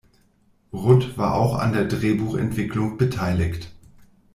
[0.73, 3.71] Rudd war auch an der Drehbuchentwicklung beteiligt.